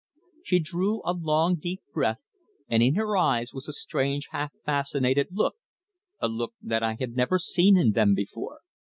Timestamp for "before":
8.15-8.61